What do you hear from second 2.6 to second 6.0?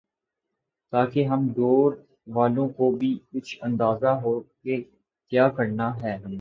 کو بھی کچھ اندازہ ہوکہ کیا کرنا